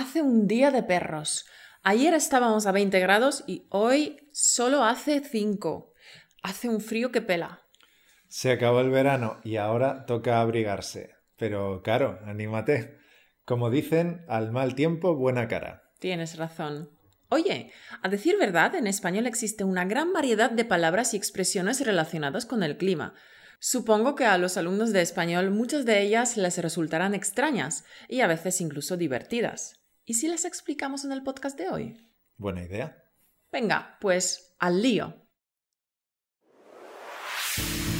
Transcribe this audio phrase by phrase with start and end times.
[0.00, 1.44] Hace un día de perros.
[1.82, 5.92] Ayer estábamos a 20 grados y hoy solo hace 5.
[6.42, 7.60] Hace un frío que pela.
[8.26, 11.10] Se acabó el verano y ahora toca abrigarse.
[11.36, 12.96] Pero, Caro, anímate.
[13.44, 15.82] Como dicen, al mal tiempo, buena cara.
[15.98, 16.88] Tienes razón.
[17.28, 17.70] Oye,
[18.00, 22.62] a decir verdad, en español existe una gran variedad de palabras y expresiones relacionadas con
[22.62, 23.12] el clima.
[23.58, 28.26] Supongo que a los alumnos de español muchas de ellas les resultarán extrañas y a
[28.26, 29.79] veces incluso divertidas.
[30.10, 31.96] ¿Y si las explicamos en el podcast de hoy?
[32.36, 33.00] Buena idea.
[33.52, 35.14] Venga, pues al lío.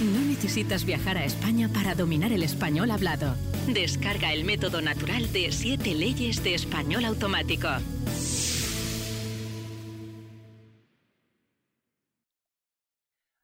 [0.02, 3.36] No necesitas viajar a España para dominar el español hablado.
[3.68, 7.68] Descarga el método natural de 7 leyes de español automático.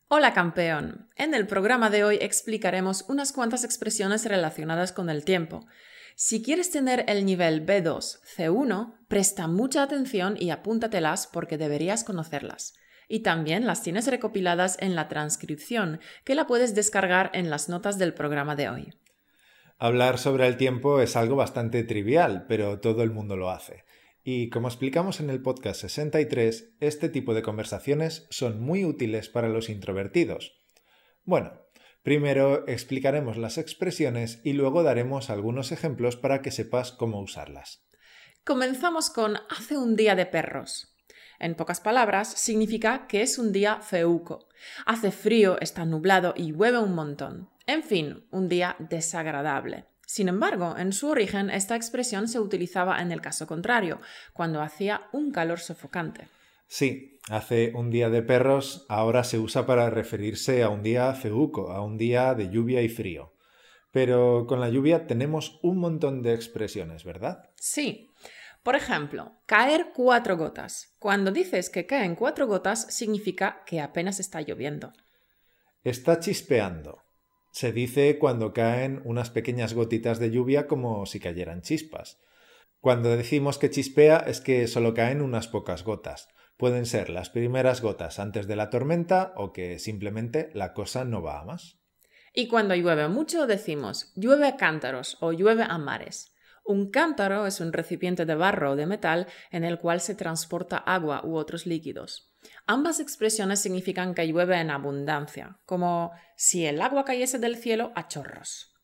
[0.09, 1.09] Hola campeón.
[1.15, 5.65] En el programa de hoy explicaremos unas cuantas expresiones relacionadas con el tiempo.
[6.19, 12.73] Si quieres tener el nivel B2, C1, presta mucha atención y apúntatelas porque deberías conocerlas.
[13.07, 17.99] Y también las tienes recopiladas en la transcripción, que la puedes descargar en las notas
[17.99, 18.95] del programa de hoy.
[19.77, 23.85] Hablar sobre el tiempo es algo bastante trivial, pero todo el mundo lo hace.
[24.25, 29.51] Y como explicamos en el podcast 63, este tipo de conversaciones son muy útiles para
[29.51, 30.65] los introvertidos.
[31.25, 31.66] Bueno,
[32.07, 37.85] primero explicaremos las expresiones y luego daremos algunos ejemplos para que sepas cómo usarlas.
[38.45, 40.95] Comenzamos con hace un día de perros.
[41.41, 44.47] En pocas palabras, significa que es un día feuco.
[44.85, 47.51] Hace frío, está nublado y llueve un montón.
[47.67, 49.87] En fin, un día desagradable.
[50.07, 54.01] Sin embargo, en su origen esta expresión se utilizaba en el caso contrario,
[54.33, 56.29] cuando hacía un calor sofocante.
[56.67, 61.71] Sí, hace un día de perros ahora se usa para referirse a un día feuco,
[61.71, 63.35] a un día de lluvia y frío.
[63.93, 67.51] Pero con la lluvia tenemos un montón de expresiones, ¿verdad?
[67.57, 68.11] Sí.
[68.63, 70.97] Por ejemplo, caer cuatro gotas.
[70.99, 74.93] Cuando dices que caen cuatro gotas, significa que apenas está lloviendo.
[75.85, 76.99] Está chispeando.
[77.53, 82.19] Se dice cuando caen unas pequeñas gotitas de lluvia como si cayeran chispas.
[82.81, 86.29] Cuando decimos que chispea es que solo caen unas pocas gotas.
[86.57, 91.23] Pueden ser las primeras gotas antes de la tormenta o que simplemente la cosa no
[91.23, 91.79] va a más.
[92.33, 96.35] Y cuando llueve mucho decimos llueve a cántaros o llueve a mares.
[96.65, 100.79] Un cántaro es un recipiente de barro o de metal en el cual se transporta
[100.79, 102.33] agua u otros líquidos.
[102.67, 108.09] Ambas expresiones significan que llueve en abundancia, como si el agua cayese del cielo a
[108.09, 108.76] chorros.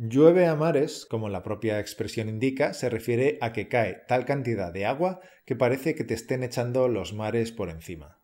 [0.00, 4.72] Llueve a mares, como la propia expresión indica, se refiere a que cae tal cantidad
[4.72, 8.16] de agua que parece que te estén echando los mares por encima.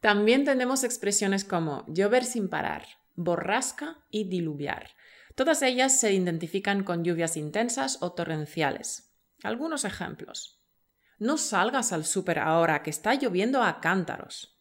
[0.00, 2.84] También tenemos expresiones como llover sin parar,
[3.16, 4.90] borrasca y diluviar.
[5.34, 9.12] Todas ellas se identifican con lluvias intensas o torrenciales.
[9.42, 10.62] Algunos ejemplos.
[11.18, 14.60] No salgas al súper ahora que está lloviendo a cántaros.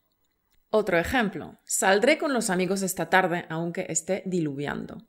[0.71, 1.59] Otro ejemplo.
[1.63, 5.05] Saldré con los amigos esta tarde aunque esté diluviando.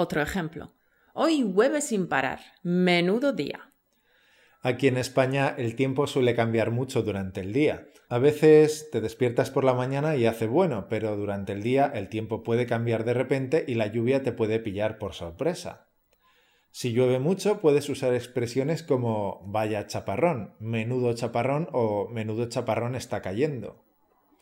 [0.00, 0.72] Otro ejemplo.
[1.12, 2.40] Hoy llueve sin parar.
[2.62, 3.74] Menudo día.
[4.62, 7.86] Aquí en España el tiempo suele cambiar mucho durante el día.
[8.08, 12.08] A veces te despiertas por la mañana y hace bueno, pero durante el día el
[12.08, 15.90] tiempo puede cambiar de repente y la lluvia te puede pillar por sorpresa.
[16.70, 23.20] Si llueve mucho, puedes usar expresiones como vaya chaparrón, menudo chaparrón o menudo chaparrón está
[23.20, 23.84] cayendo.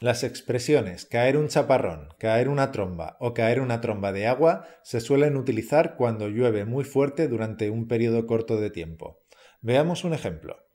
[0.00, 5.00] Las expresiones caer un chaparrón, caer una tromba o caer una tromba de agua se
[5.00, 9.24] suelen utilizar cuando llueve muy fuerte durante un periodo corto de tiempo.
[9.60, 10.68] Veamos un ejemplo.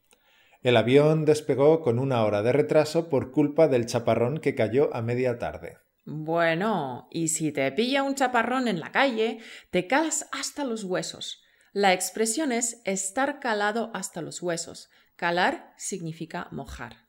[0.61, 5.01] El avión despegó con una hora de retraso por culpa del chaparrón que cayó a
[5.01, 5.77] media tarde.
[6.03, 9.39] Bueno, y si te pilla un chaparrón en la calle,
[9.71, 11.41] te calas hasta los huesos.
[11.71, 14.89] La expresión es estar calado hasta los huesos.
[15.15, 17.02] Calar significa mojar.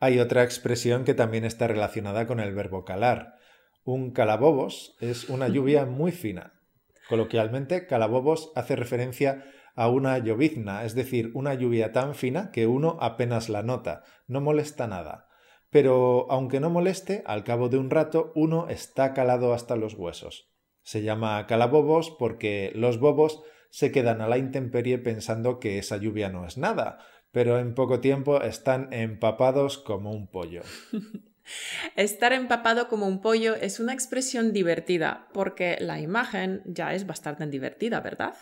[0.00, 3.34] Hay otra expresión que también está relacionada con el verbo calar.
[3.82, 6.60] Un calabobos es una lluvia muy fina.
[7.08, 9.44] Coloquialmente, calabobos hace referencia
[9.74, 14.40] a una llovizna, es decir, una lluvia tan fina que uno apenas la nota, no
[14.40, 15.28] molesta nada.
[15.70, 20.52] Pero aunque no moleste, al cabo de un rato uno está calado hasta los huesos.
[20.82, 26.28] Se llama calabobos porque los bobos se quedan a la intemperie pensando que esa lluvia
[26.28, 26.98] no es nada,
[27.38, 30.62] pero en poco tiempo están empapados como un pollo.
[31.94, 37.46] Estar empapado como un pollo es una expresión divertida, porque la imagen ya es bastante
[37.46, 38.34] divertida, ¿verdad?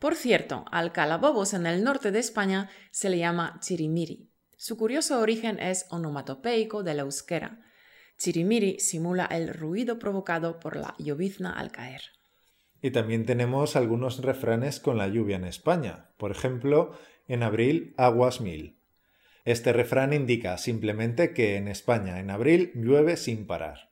[0.00, 4.28] Por cierto, al calabobos en el norte de España se le llama chirimiri.
[4.58, 7.62] Su curioso origen es onomatopeico de la euskera.
[8.18, 12.02] Chirimiri simula el ruido provocado por la llovizna al caer.
[12.82, 16.10] Y también tenemos algunos refranes con la lluvia en España.
[16.18, 16.98] Por ejemplo,
[17.28, 18.78] En abril, aguas mil.
[19.44, 23.90] Este refrán indica simplemente que en España en abril llueve sin parar.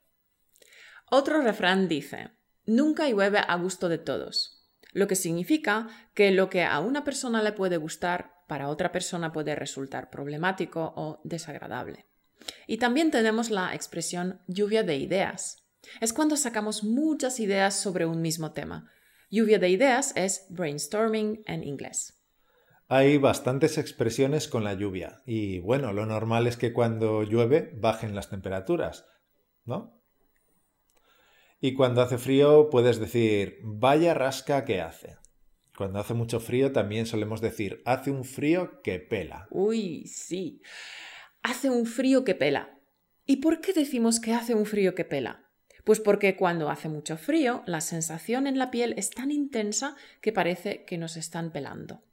[1.11, 2.31] Otro refrán dice,
[2.67, 7.43] nunca llueve a gusto de todos, lo que significa que lo que a una persona
[7.43, 12.07] le puede gustar, para otra persona puede resultar problemático o desagradable.
[12.67, 15.67] Y también tenemos la expresión lluvia de ideas.
[16.01, 18.91] Es cuando sacamos muchas ideas sobre un mismo tema.
[19.31, 22.15] Lluvia de ideas es brainstorming en inglés.
[22.97, 28.15] Hay bastantes expresiones con la lluvia y bueno, lo normal es que cuando llueve bajen
[28.15, 29.05] las temperaturas,
[29.65, 30.01] ¿no?
[31.61, 35.17] Y cuando hace frío puedes decir vaya rasca que hace.
[35.77, 39.49] Cuando hace mucho frío también solemos decir hace un frío que pela.
[39.51, 40.63] Uy, sí.
[41.43, 42.79] Hace un frío que pela.
[43.27, 45.51] ¿Y por qué decimos que hace un frío que pela?
[45.83, 50.31] Pues porque cuando hace mucho frío, la sensación en la piel es tan intensa que
[50.31, 52.05] parece que nos están pelando.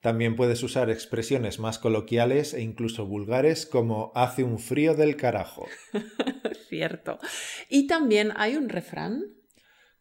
[0.00, 5.66] También puedes usar expresiones más coloquiales e incluso vulgares como hace un frío del carajo.
[6.68, 7.18] Cierto.
[7.68, 9.24] Y también hay un refrán.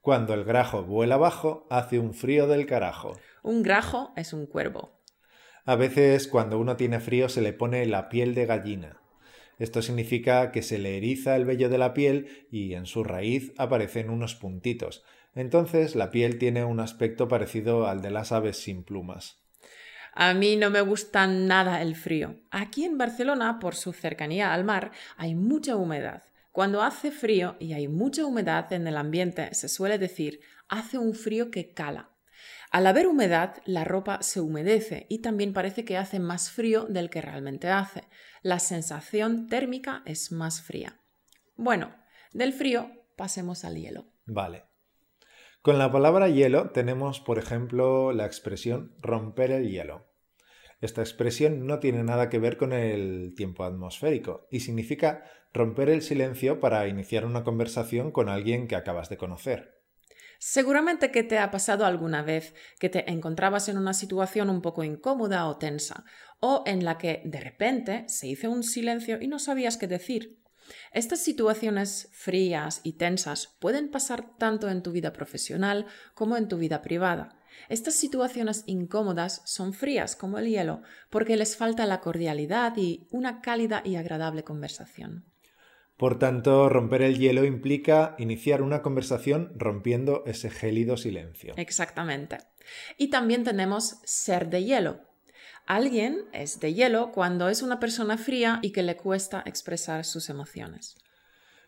[0.01, 3.18] Cuando el grajo vuela abajo, hace un frío del carajo.
[3.42, 5.01] Un grajo es un cuervo.
[5.65, 9.01] A veces cuando uno tiene frío se le pone la piel de gallina.
[9.57, 13.53] Esto significa que se le eriza el vello de la piel y en su raíz
[13.57, 15.03] aparecen unos puntitos.
[15.33, 19.44] Entonces la piel tiene un aspecto parecido al de las aves sin plumas.
[20.17, 22.39] A mí no me gusta nada el frío.
[22.50, 26.23] Aquí en Barcelona, por su cercanía al mar, hay mucha humedad.
[26.53, 30.39] Cuando hace frío y hay mucha humedad en el ambiente, se suele decir
[30.69, 32.12] hace un frío que cala.
[32.71, 37.09] Al haber humedad, la ropa se humedece y también parece que hace más frío del
[37.09, 38.06] que realmente hace.
[38.41, 40.97] La sensación térmica es más fría.
[41.57, 41.94] Bueno,
[42.31, 44.06] del frío pasemos al hielo.
[44.25, 44.63] Vale.
[45.65, 50.06] Con la palabra hielo tenemos, por ejemplo, la expresión romper el hielo.
[50.79, 55.23] Esta expresión no tiene nada que ver con el tiempo atmosférico y significa
[55.53, 59.81] romper el silencio para iniciar una conversación con alguien que acabas de conocer.
[60.38, 64.83] Seguramente que te ha pasado alguna vez que te encontrabas en una situación un poco
[64.83, 66.03] incómoda o tensa,
[66.41, 70.44] o en la que de repente se hizo un silencio y no sabías qué decir.
[70.91, 76.57] Estas situaciones frías y tensas pueden pasar tanto en tu vida profesional como en tu
[76.57, 77.39] vida privada.
[77.69, 83.41] Estas situaciones incómodas son frías como el hielo porque les falta la cordialidad y una
[83.41, 85.25] cálida y agradable conversación.
[85.97, 91.53] Por tanto, romper el hielo implica iniciar una conversación rompiendo ese gélido silencio.
[91.56, 92.38] Exactamente.
[92.97, 95.00] Y también tenemos ser de hielo,
[95.67, 100.29] Alguien es de hielo cuando es una persona fría y que le cuesta expresar sus
[100.29, 100.95] emociones.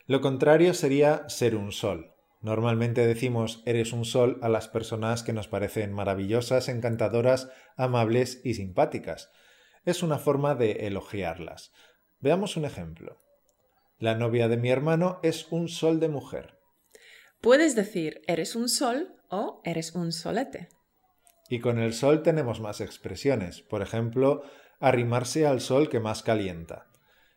[0.06, 2.14] Lo contrario sería ser un sol.
[2.42, 8.54] Normalmente decimos eres un sol a las personas que nos parecen maravillosas, encantadoras, amables y
[8.54, 9.32] simpáticas.
[9.84, 11.72] Es una forma de elogiarlas.
[12.20, 13.20] Veamos un ejemplo.
[13.98, 16.60] La novia de mi hermano es un sol de mujer.
[17.42, 20.70] Puedes decir eres un sol o eres un solete.
[21.50, 24.44] Y con el sol tenemos más expresiones, por ejemplo,
[24.80, 26.88] arrimarse al sol que más calienta.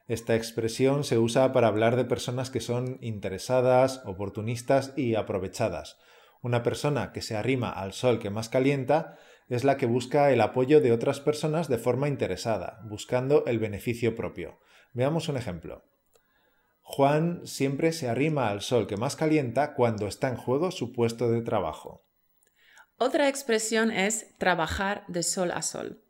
[0.08, 5.98] Esta expresión se usa para hablar de personas que son interesadas, oportunistas y aprovechadas.
[6.42, 9.18] Una persona que se arrima al sol que más calienta
[9.48, 14.16] es la que busca el apoyo de otras personas de forma interesada, buscando el beneficio
[14.16, 14.58] propio.
[14.92, 15.84] Veamos un ejemplo.
[16.82, 21.30] Juan siempre se arrima al sol que más calienta cuando está en juego su puesto
[21.30, 22.09] de trabajo.
[23.02, 26.02] Otra expresión es trabajar de sol a sol.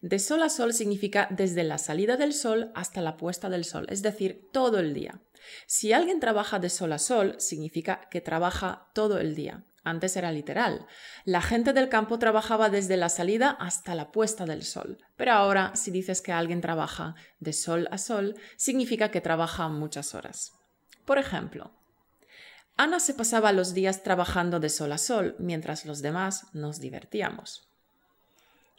[0.00, 3.86] De sol a sol significa desde la salida del sol hasta la puesta del sol,
[3.90, 5.20] es decir, todo el día.
[5.66, 9.64] Si alguien trabaja de sol a sol, significa que trabaja todo el día.
[9.82, 10.86] Antes era literal.
[11.24, 14.98] La gente del campo trabajaba desde la salida hasta la puesta del sol.
[15.16, 20.14] Pero ahora, si dices que alguien trabaja de sol a sol, significa que trabaja muchas
[20.14, 20.52] horas.
[21.04, 21.72] Por ejemplo,
[22.78, 27.70] Ana se pasaba los días trabajando de sol a sol, mientras los demás nos divertíamos.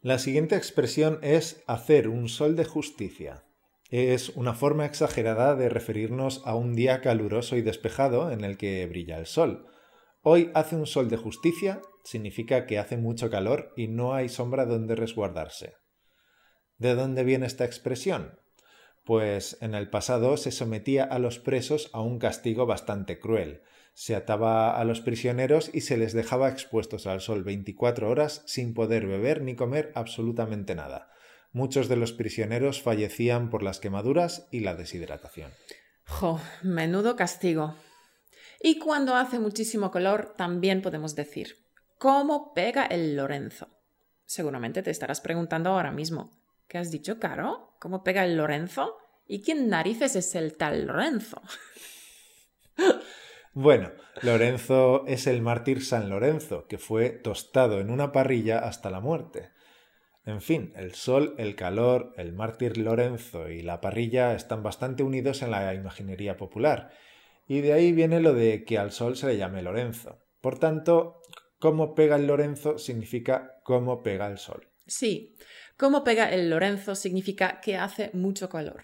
[0.01, 3.43] La siguiente expresión es hacer un sol de justicia.
[3.89, 8.85] Es una forma exagerada de referirnos a un día caluroso y despejado en el que
[8.85, 9.65] brilla el sol.
[10.21, 14.65] Hoy hace un sol de justicia significa que hace mucho calor y no hay sombra
[14.65, 15.73] donde resguardarse.
[16.77, 18.39] ¿De dónde viene esta expresión?
[19.03, 23.63] Pues en el pasado se sometía a los presos a un castigo bastante cruel,
[23.97, 28.75] se ataba a los prisioneros y se les dejaba expuestos al sol 24 horas sin
[28.75, 31.09] poder beber ni comer absolutamente nada.
[31.51, 35.51] Muchos de los prisioneros fallecían por las quemaduras y la deshidratación.
[36.05, 36.39] ¡Jo!
[36.61, 37.73] Menudo castigo.
[38.61, 41.55] Y cuando hace muchísimo calor, también podemos decir,
[41.97, 43.67] ¿cómo pega el Lorenzo?
[44.27, 47.75] Seguramente te estarás preguntando ahora mismo, ¿qué has dicho, Caro?
[47.79, 48.95] ¿Cómo pega el Lorenzo?
[49.25, 51.41] ¿Y quién narices es el tal Lorenzo?
[53.59, 53.89] Bueno,
[54.21, 59.49] Lorenzo es el mártir San Lorenzo, que fue tostado en una parrilla hasta la muerte.
[60.27, 65.41] En fin, el sol, el calor, el mártir Lorenzo y la parrilla están bastante unidos
[65.41, 66.91] en la imaginería popular,
[67.47, 70.19] y de ahí viene lo de que al sol se le llame Lorenzo.
[70.39, 71.23] Por tanto,
[71.57, 74.67] cómo pega el Lorenzo significa cómo pega el sol.
[74.85, 75.35] Sí,
[75.77, 78.83] cómo pega el Lorenzo significa que hace mucho calor.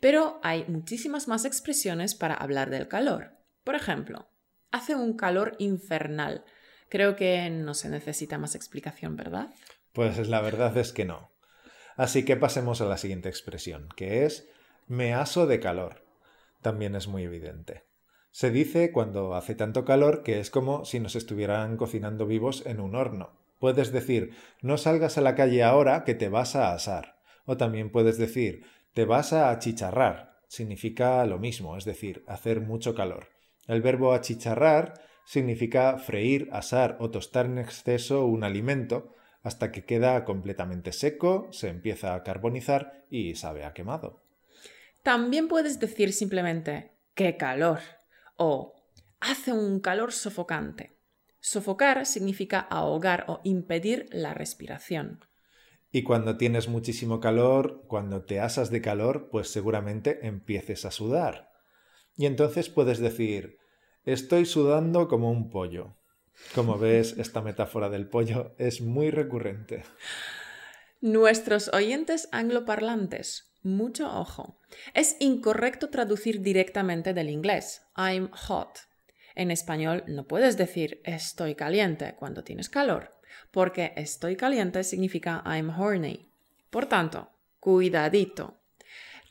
[0.00, 3.43] Pero hay muchísimas más expresiones para hablar del calor.
[3.64, 4.28] Por ejemplo,
[4.70, 6.44] hace un calor infernal.
[6.88, 9.52] Creo que no se necesita más explicación, ¿verdad?
[9.92, 11.30] Pues la verdad es que no.
[11.96, 14.48] Así que pasemos a la siguiente expresión, que es
[14.86, 16.04] me aso de calor.
[16.60, 17.84] También es muy evidente.
[18.30, 22.80] Se dice cuando hace tanto calor que es como si nos estuvieran cocinando vivos en
[22.80, 23.38] un horno.
[23.60, 27.20] Puedes decir no salgas a la calle ahora que te vas a asar.
[27.46, 30.40] O también puedes decir te vas a achicharrar.
[30.48, 33.33] Significa lo mismo, es decir, hacer mucho calor.
[33.66, 34.94] El verbo achicharrar
[35.24, 41.68] significa freír, asar o tostar en exceso un alimento hasta que queda completamente seco, se
[41.68, 44.22] empieza a carbonizar y sabe a quemado.
[45.02, 47.80] También puedes decir simplemente ¡qué calor!
[48.36, 48.74] o
[49.20, 50.96] hace un calor sofocante.
[51.40, 55.20] Sofocar significa ahogar o impedir la respiración.
[55.92, 61.53] Y cuando tienes muchísimo calor, cuando te asas de calor, pues seguramente empieces a sudar.
[62.16, 63.58] Y entonces puedes decir,
[64.04, 65.96] estoy sudando como un pollo.
[66.54, 69.84] Como ves, esta metáfora del pollo es muy recurrente.
[71.00, 74.58] Nuestros oyentes angloparlantes, mucho ojo.
[74.94, 78.78] Es incorrecto traducir directamente del inglés, I'm hot.
[79.34, 83.14] En español no puedes decir estoy caliente cuando tienes calor,
[83.50, 86.30] porque estoy caliente significa I'm horny.
[86.70, 87.30] Por tanto,
[87.60, 88.60] cuidadito.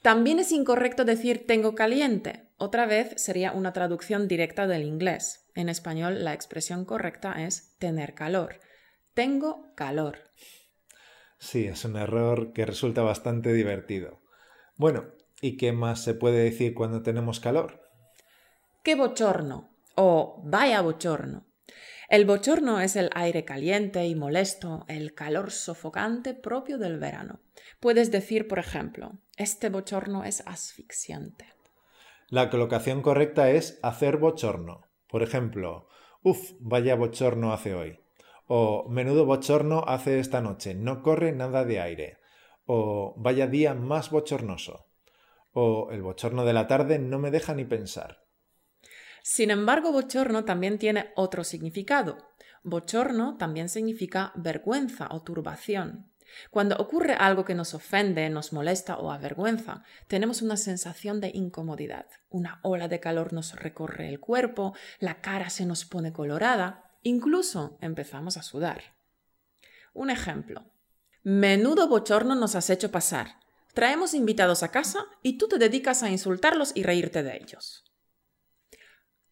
[0.03, 2.50] También es incorrecto decir tengo caliente.
[2.57, 5.50] Otra vez sería una traducción directa del inglés.
[5.55, 8.60] En español la expresión correcta es tener calor.
[9.15, 10.19] Tengo calor.
[11.39, 14.22] Sí, es un error que resulta bastante divertido.
[14.75, 15.05] Bueno,
[15.41, 17.81] ¿y qué más se puede decir cuando tenemos calor?
[18.83, 19.74] ¡Qué bochorno!
[19.95, 21.45] o vaya bochorno.
[22.13, 27.39] El bochorno es el aire caliente y molesto, el calor sofocante propio del verano.
[27.79, 31.48] Puedes decir, por ejemplo, este bochorno es asfixiante.
[32.29, 34.84] La colocación correcta es hacer bochorno.
[35.08, 35.88] Por ejemplo,
[36.22, 38.00] uf, vaya bochorno hace hoy.
[38.46, 42.20] O menudo bochorno hace esta noche, no corre nada de aire.
[42.67, 44.86] O vaya día más bochornoso.
[45.51, 48.23] O el bochorno de la tarde no me deja ni pensar.
[49.24, 52.18] Sin embargo, bochorno también tiene otro significado.
[52.62, 56.12] Bochorno también significa vergüenza o turbación.
[56.51, 62.06] Cuando ocurre algo que nos ofende, nos molesta o avergüenza, tenemos una sensación de incomodidad.
[62.30, 67.77] Una ola de calor nos recorre el cuerpo, la cara se nos pone colorada, incluso
[67.80, 68.82] empezamos a sudar.
[69.94, 70.65] Un ejemplo.
[71.24, 73.39] Menudo bochorno nos has hecho pasar.
[73.74, 77.86] Traemos invitados a casa y tú te dedicas a insultarlos y reírte de ellos.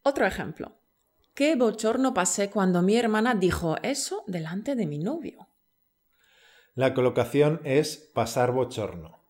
[0.02, 0.76] Otro ejemplo.
[1.34, 5.48] Qué bochorno pasé cuando mi hermana dijo eso delante de mi novio.
[6.74, 9.20] La colocación es pasar bochorno.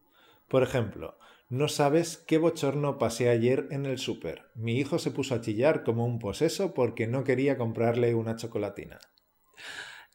[0.48, 4.50] Por ejemplo, no sabes qué bochorno pasé ayer en el súper.
[4.54, 8.98] Mi hijo se puso a chillar como un poseso porque no quería comprarle una chocolatina.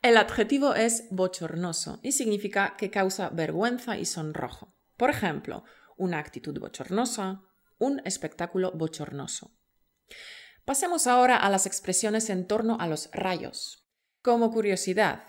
[0.02, 4.74] El adjetivo es bochornoso y significa que causa vergüenza y sonrojo.
[4.96, 5.64] Por ejemplo,
[5.96, 7.44] una actitud bochornosa,
[7.78, 9.57] un espectáculo bochornoso.
[10.68, 13.88] Pasemos ahora a las expresiones en torno a los rayos.
[14.22, 15.24] Como curiosidad,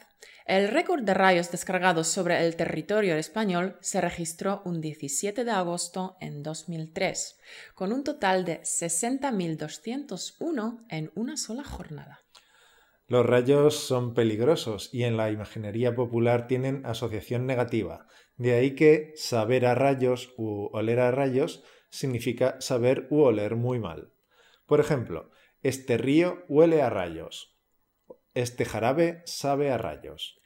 [0.47, 6.16] el récord de rayos descargados sobre el territorio español se registró un 17 de agosto
[6.21, 7.38] en 2003,
[7.76, 12.18] con un total de 60.201 en una sola jornada.
[13.07, 18.09] Los rayos son peligrosos y en la imaginería popular tienen asociación negativa.
[18.37, 23.78] De ahí que saber a rayos u oler a rayos significa saber u oler muy
[23.78, 24.11] mal.
[24.68, 25.30] Por ejemplo,
[25.62, 27.56] este río huele a rayos.
[28.34, 30.38] Este jarabe sabe a rayos.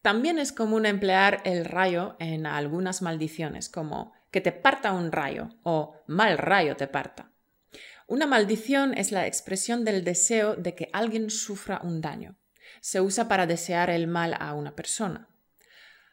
[0.00, 5.48] También es común emplear el rayo en algunas maldiciones, como que te parta un rayo
[5.64, 7.32] o mal rayo te parta.
[8.06, 12.36] Una maldición es la expresión del deseo de que alguien sufra un daño.
[12.80, 15.28] Se usa para desear el mal a una persona.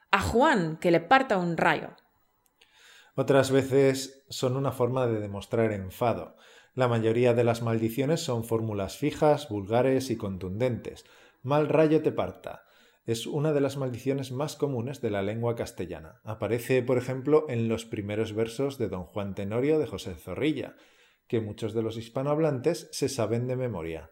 [0.09, 1.95] A Juan que le parta un rayo.
[3.13, 6.37] Otras veces son una forma de demostrar enfado.
[6.73, 11.05] La mayoría de las maldiciones son fórmulas fijas, vulgares y contundentes.
[11.43, 12.63] Mal rayo te parta.
[13.05, 16.21] Es una de las maldiciones más comunes de la lengua castellana.
[16.23, 20.75] Aparece, por ejemplo, en los primeros versos de Don Juan Tenorio de José Zorrilla,
[21.27, 24.11] que muchos de los hispanohablantes se saben de memoria.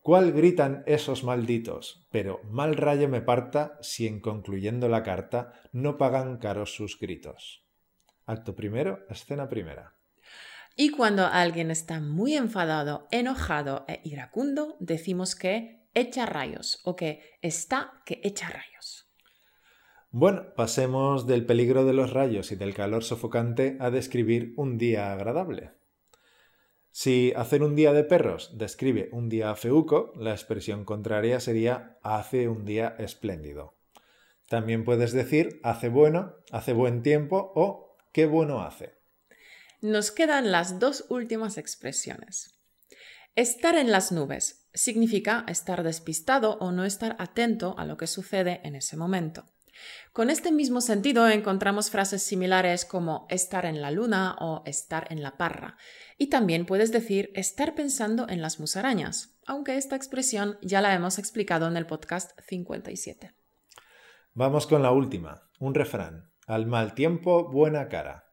[0.00, 2.06] ¿Cuál gritan esos malditos?
[2.10, 7.66] Pero mal rayo me parta si en concluyendo la carta no pagan caros sus gritos.
[8.26, 9.93] Acto primero, escena primera.
[10.76, 17.38] Y cuando alguien está muy enfadado, enojado e iracundo, decimos que echa rayos o que
[17.42, 19.08] está que echa rayos.
[20.10, 25.12] Bueno, pasemos del peligro de los rayos y del calor sofocante a describir un día
[25.12, 25.72] agradable.
[26.90, 32.48] Si hacer un día de perros describe un día feuco, la expresión contraria sería hace
[32.48, 33.74] un día espléndido.
[34.48, 39.03] También puedes decir hace bueno, hace buen tiempo o qué bueno hace.
[39.84, 42.58] Nos quedan las dos últimas expresiones.
[43.34, 48.62] Estar en las nubes significa estar despistado o no estar atento a lo que sucede
[48.64, 49.44] en ese momento.
[50.14, 55.22] Con este mismo sentido encontramos frases similares como estar en la luna o estar en
[55.22, 55.76] la parra.
[56.16, 61.18] Y también puedes decir estar pensando en las musarañas, aunque esta expresión ya la hemos
[61.18, 63.34] explicado en el podcast 57.
[64.32, 66.32] Vamos con la última, un refrán.
[66.46, 68.23] Al mal tiempo, buena cara.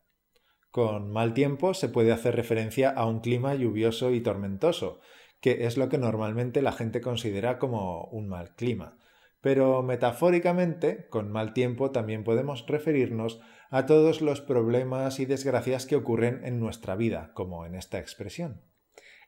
[0.72, 5.02] Con mal tiempo se puede hacer referencia a un clima lluvioso y tormentoso,
[5.42, 8.98] que es lo que normalmente la gente considera como un mal clima.
[9.42, 15.96] Pero metafóricamente, con mal tiempo también podemos referirnos a todos los problemas y desgracias que
[15.96, 18.62] ocurren en nuestra vida, como en esta expresión.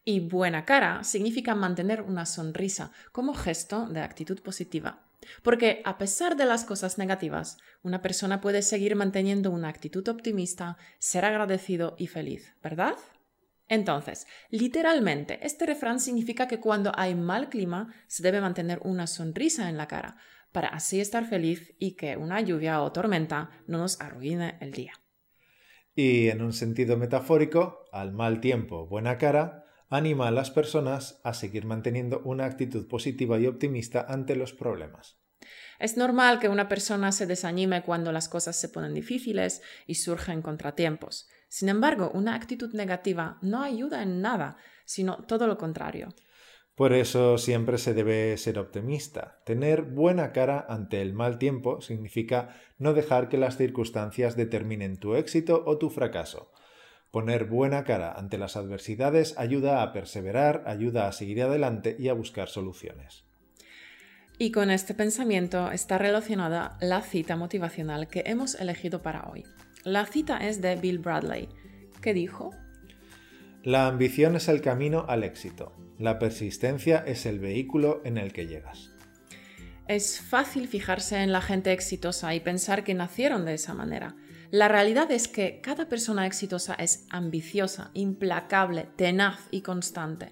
[0.05, 5.03] Y buena cara significa mantener una sonrisa como gesto de actitud positiva.
[5.41, 10.77] Porque a pesar de las cosas negativas, una persona puede seguir manteniendo una actitud optimista,
[10.99, 12.95] ser agradecido y feliz, ¿verdad?
[13.67, 19.69] Entonces, literalmente, este refrán significa que cuando hay mal clima se debe mantener una sonrisa
[19.69, 20.17] en la cara,
[20.51, 24.93] para así estar feliz y que una lluvia o tormenta no nos arruine el día.
[25.95, 31.33] Y en un sentido metafórico, al mal tiempo, buena cara, anima a las personas a
[31.33, 35.22] seguir manteniendo una actitud positiva y optimista ante los problemas.
[35.83, 40.41] Es normal que una persona se desanime cuando las cosas se ponen difíciles y surgen
[40.41, 41.27] contratiempos.
[41.49, 46.07] Sin embargo, una actitud negativa no ayuda en nada, sino todo lo contrario.
[46.73, 49.41] Por eso siempre se debe ser optimista.
[49.45, 55.15] Tener buena cara ante el mal tiempo significa no dejar que las circunstancias determinen tu
[55.15, 56.53] éxito o tu fracaso.
[57.11, 62.13] Poner buena cara ante las adversidades ayuda a perseverar, ayuda a seguir adelante y a
[62.13, 63.25] buscar soluciones.
[64.37, 69.43] Y con este pensamiento está relacionada la cita motivacional que hemos elegido para hoy.
[69.83, 71.49] La cita es de Bill Bradley,
[72.01, 72.51] que dijo,
[73.63, 78.47] La ambición es el camino al éxito, la persistencia es el vehículo en el que
[78.47, 78.89] llegas.
[79.87, 84.15] Es fácil fijarse en la gente exitosa y pensar que nacieron de esa manera,
[84.53, 90.31] la realidad es que cada persona exitosa es ambiciosa, implacable, tenaz y constante.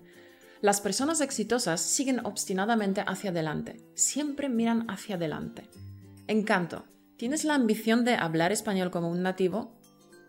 [0.61, 5.67] Las personas exitosas siguen obstinadamente hacia adelante, siempre miran hacia adelante.
[6.27, 6.85] Encanto,
[7.17, 9.79] ¿tienes la ambición de hablar español como un nativo?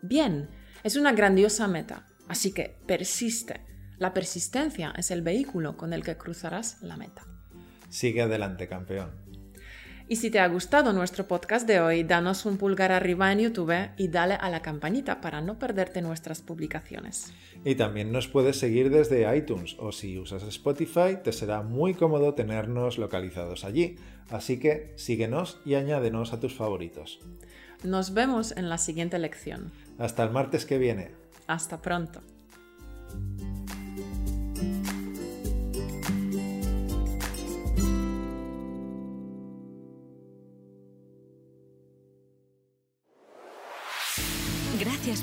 [0.01, 0.49] Bien,
[0.83, 3.63] es una grandiosa meta, así que persiste.
[3.99, 7.21] La persistencia es el vehículo con el que cruzarás la meta.
[7.89, 9.22] Sigue adelante, campeón.
[10.07, 13.89] Y si te ha gustado nuestro podcast de hoy, danos un pulgar arriba en YouTube
[13.97, 17.33] y dale a la campanita para no perderte nuestras publicaciones.
[17.63, 22.33] Y también nos puedes seguir desde iTunes o si usas Spotify te será muy cómodo
[22.33, 23.95] tenernos localizados allí.
[24.29, 27.19] Así que síguenos y añádenos a tus favoritos.
[27.83, 29.71] Nos vemos en la siguiente lección.
[29.97, 31.11] Hasta el martes que viene.
[31.47, 32.21] Hasta pronto.